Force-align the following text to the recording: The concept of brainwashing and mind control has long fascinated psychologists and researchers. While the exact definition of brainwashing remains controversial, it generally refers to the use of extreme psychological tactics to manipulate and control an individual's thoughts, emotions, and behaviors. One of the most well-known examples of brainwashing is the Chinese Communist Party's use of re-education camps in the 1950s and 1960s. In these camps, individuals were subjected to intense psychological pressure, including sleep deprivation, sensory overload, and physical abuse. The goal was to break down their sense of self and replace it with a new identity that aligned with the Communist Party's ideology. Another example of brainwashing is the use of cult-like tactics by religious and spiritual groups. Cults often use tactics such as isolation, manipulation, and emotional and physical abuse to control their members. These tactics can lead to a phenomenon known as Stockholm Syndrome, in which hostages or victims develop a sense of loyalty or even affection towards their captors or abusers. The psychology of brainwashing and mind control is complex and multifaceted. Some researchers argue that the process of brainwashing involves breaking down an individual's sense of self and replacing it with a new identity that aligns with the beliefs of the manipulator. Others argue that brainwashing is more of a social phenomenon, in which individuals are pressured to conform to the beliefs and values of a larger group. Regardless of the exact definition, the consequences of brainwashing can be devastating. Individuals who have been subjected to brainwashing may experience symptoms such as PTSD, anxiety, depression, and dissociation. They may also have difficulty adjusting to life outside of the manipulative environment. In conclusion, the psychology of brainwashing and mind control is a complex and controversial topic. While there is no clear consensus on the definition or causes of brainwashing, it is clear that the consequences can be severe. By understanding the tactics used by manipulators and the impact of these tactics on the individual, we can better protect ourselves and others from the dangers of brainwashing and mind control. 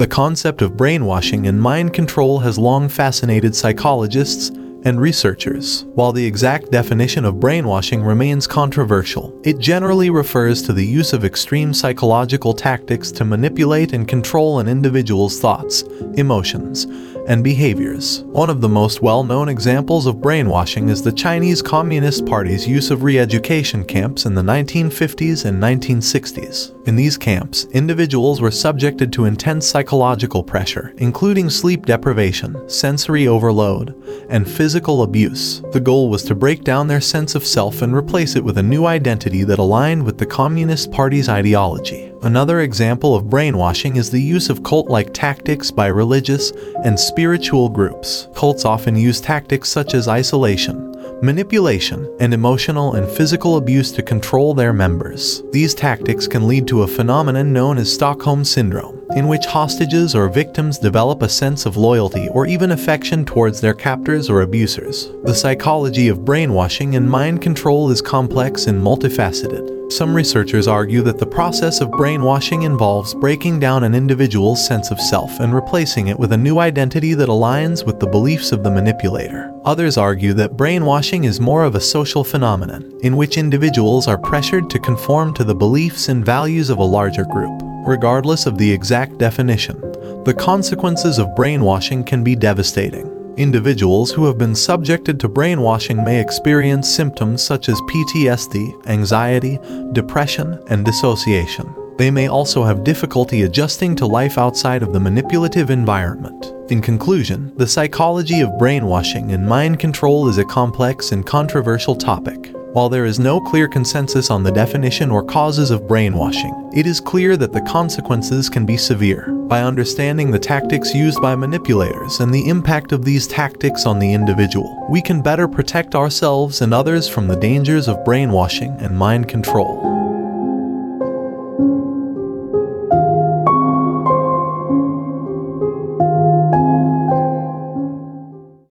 The 0.00 0.06
concept 0.06 0.62
of 0.62 0.78
brainwashing 0.78 1.46
and 1.46 1.60
mind 1.60 1.92
control 1.92 2.38
has 2.38 2.56
long 2.56 2.88
fascinated 2.88 3.54
psychologists 3.54 4.48
and 4.48 4.98
researchers. 4.98 5.84
While 5.94 6.12
the 6.12 6.24
exact 6.24 6.70
definition 6.70 7.26
of 7.26 7.38
brainwashing 7.38 8.02
remains 8.02 8.46
controversial, 8.46 9.38
it 9.44 9.58
generally 9.58 10.08
refers 10.08 10.62
to 10.62 10.72
the 10.72 10.86
use 10.86 11.12
of 11.12 11.26
extreme 11.26 11.74
psychological 11.74 12.54
tactics 12.54 13.12
to 13.12 13.26
manipulate 13.26 13.92
and 13.92 14.08
control 14.08 14.58
an 14.58 14.68
individual's 14.68 15.38
thoughts, 15.38 15.82
emotions, 16.14 16.86
and 17.26 17.44
behaviors. 17.44 18.22
One 18.24 18.50
of 18.50 18.60
the 18.60 18.68
most 18.68 19.02
well-known 19.02 19.48
examples 19.48 20.06
of 20.06 20.20
brainwashing 20.20 20.88
is 20.88 21.02
the 21.02 21.12
Chinese 21.12 21.62
Communist 21.62 22.26
Party's 22.26 22.66
use 22.66 22.90
of 22.90 23.02
re-education 23.02 23.84
camps 23.84 24.26
in 24.26 24.34
the 24.34 24.42
1950s 24.42 25.44
and 25.44 25.62
1960s. 25.62 26.86
In 26.86 26.96
these 26.96 27.16
camps, 27.16 27.66
individuals 27.66 28.40
were 28.40 28.50
subjected 28.50 29.12
to 29.12 29.26
intense 29.26 29.66
psychological 29.66 30.42
pressure, 30.42 30.92
including 30.96 31.50
sleep 31.50 31.86
deprivation, 31.86 32.68
sensory 32.68 33.28
overload, 33.28 33.94
and 34.28 34.50
physical 34.50 35.02
abuse. 35.02 35.62
The 35.72 35.80
goal 35.80 36.10
was 36.10 36.22
to 36.24 36.34
break 36.34 36.64
down 36.64 36.88
their 36.88 37.00
sense 37.00 37.34
of 37.34 37.46
self 37.46 37.82
and 37.82 37.94
replace 37.94 38.36
it 38.36 38.44
with 38.44 38.58
a 38.58 38.62
new 38.62 38.86
identity 38.86 39.44
that 39.44 39.58
aligned 39.58 40.04
with 40.04 40.18
the 40.18 40.26
Communist 40.26 40.90
Party's 40.90 41.28
ideology. 41.28 42.09
Another 42.22 42.60
example 42.60 43.16
of 43.16 43.30
brainwashing 43.30 43.96
is 43.96 44.10
the 44.10 44.20
use 44.20 44.50
of 44.50 44.62
cult-like 44.62 45.14
tactics 45.14 45.70
by 45.70 45.86
religious 45.86 46.50
and 46.84 47.00
spiritual 47.00 47.70
groups. 47.70 48.28
Cults 48.34 48.66
often 48.66 48.94
use 48.94 49.22
tactics 49.22 49.70
such 49.70 49.94
as 49.94 50.06
isolation, 50.06 50.94
manipulation, 51.22 52.14
and 52.20 52.34
emotional 52.34 52.96
and 52.96 53.10
physical 53.10 53.56
abuse 53.56 53.90
to 53.92 54.02
control 54.02 54.52
their 54.52 54.74
members. 54.74 55.42
These 55.50 55.72
tactics 55.74 56.26
can 56.26 56.46
lead 56.46 56.68
to 56.68 56.82
a 56.82 56.86
phenomenon 56.86 57.54
known 57.54 57.78
as 57.78 57.90
Stockholm 57.90 58.44
Syndrome, 58.44 58.99
in 59.16 59.28
which 59.28 59.46
hostages 59.46 60.14
or 60.14 60.28
victims 60.28 60.78
develop 60.78 61.22
a 61.22 61.28
sense 61.28 61.66
of 61.66 61.76
loyalty 61.76 62.28
or 62.28 62.46
even 62.46 62.72
affection 62.72 63.24
towards 63.24 63.60
their 63.60 63.74
captors 63.74 64.30
or 64.30 64.42
abusers. 64.42 65.10
The 65.24 65.34
psychology 65.34 66.08
of 66.08 66.24
brainwashing 66.24 66.96
and 66.96 67.10
mind 67.10 67.42
control 67.42 67.90
is 67.90 68.00
complex 68.00 68.66
and 68.66 68.80
multifaceted. 68.80 69.80
Some 69.90 70.14
researchers 70.14 70.68
argue 70.68 71.02
that 71.02 71.18
the 71.18 71.26
process 71.26 71.80
of 71.80 71.90
brainwashing 71.90 72.62
involves 72.62 73.12
breaking 73.12 73.58
down 73.58 73.82
an 73.82 73.92
individual's 73.92 74.64
sense 74.64 74.92
of 74.92 75.00
self 75.00 75.40
and 75.40 75.52
replacing 75.52 76.06
it 76.06 76.18
with 76.18 76.32
a 76.32 76.36
new 76.36 76.60
identity 76.60 77.12
that 77.14 77.28
aligns 77.28 77.84
with 77.84 77.98
the 77.98 78.06
beliefs 78.06 78.52
of 78.52 78.62
the 78.62 78.70
manipulator. 78.70 79.52
Others 79.64 79.98
argue 79.98 80.32
that 80.34 80.56
brainwashing 80.56 81.24
is 81.24 81.40
more 81.40 81.64
of 81.64 81.74
a 81.74 81.80
social 81.80 82.22
phenomenon, 82.22 82.96
in 83.02 83.16
which 83.16 83.36
individuals 83.36 84.06
are 84.06 84.16
pressured 84.16 84.70
to 84.70 84.78
conform 84.78 85.34
to 85.34 85.42
the 85.42 85.56
beliefs 85.56 86.08
and 86.08 86.24
values 86.24 86.70
of 86.70 86.78
a 86.78 86.84
larger 86.84 87.24
group. 87.24 87.69
Regardless 87.86 88.46
of 88.46 88.58
the 88.58 88.70
exact 88.70 89.18
definition, 89.18 89.80
the 90.24 90.34
consequences 90.38 91.18
of 91.18 91.34
brainwashing 91.34 92.04
can 92.04 92.22
be 92.22 92.36
devastating. 92.36 93.06
Individuals 93.38 94.10
who 94.10 94.26
have 94.26 94.36
been 94.36 94.54
subjected 94.54 95.18
to 95.18 95.28
brainwashing 95.28 96.04
may 96.04 96.20
experience 96.20 96.88
symptoms 96.88 97.42
such 97.42 97.70
as 97.70 97.80
PTSD, 97.82 98.86
anxiety, 98.86 99.58
depression, 99.92 100.62
and 100.68 100.84
dissociation. 100.84 101.74
They 101.96 102.10
may 102.10 102.28
also 102.28 102.64
have 102.64 102.84
difficulty 102.84 103.42
adjusting 103.42 103.96
to 103.96 104.06
life 104.06 104.36
outside 104.36 104.82
of 104.82 104.92
the 104.92 105.00
manipulative 105.00 105.70
environment. 105.70 106.52
In 106.70 106.82
conclusion, 106.82 107.52
the 107.56 107.66
psychology 107.66 108.40
of 108.42 108.58
brainwashing 108.58 109.32
and 109.32 109.46
mind 109.46 109.78
control 109.78 110.28
is 110.28 110.36
a 110.36 110.44
complex 110.44 111.12
and 111.12 111.26
controversial 111.26 111.96
topic. 111.96 112.54
While 112.72 112.88
there 112.88 113.04
is 113.04 113.18
no 113.18 113.40
clear 113.40 113.66
consensus 113.66 114.30
on 114.30 114.44
the 114.44 114.52
definition 114.52 115.10
or 115.10 115.24
causes 115.24 115.72
of 115.72 115.88
brainwashing, 115.88 116.70
it 116.72 116.86
is 116.86 117.00
clear 117.00 117.36
that 117.36 117.52
the 117.52 117.62
consequences 117.62 118.48
can 118.48 118.64
be 118.64 118.76
severe. 118.76 119.26
By 119.48 119.62
understanding 119.62 120.30
the 120.30 120.38
tactics 120.38 120.94
used 120.94 121.20
by 121.20 121.34
manipulators 121.34 122.20
and 122.20 122.32
the 122.32 122.48
impact 122.48 122.92
of 122.92 123.04
these 123.04 123.26
tactics 123.26 123.86
on 123.86 123.98
the 123.98 124.12
individual, 124.12 124.86
we 124.88 125.02
can 125.02 125.20
better 125.20 125.48
protect 125.48 125.96
ourselves 125.96 126.60
and 126.60 126.72
others 126.72 127.08
from 127.08 127.26
the 127.26 127.34
dangers 127.34 127.88
of 127.88 128.04
brainwashing 128.04 128.70
and 128.78 128.96
mind 128.96 129.28
control. 129.28 129.99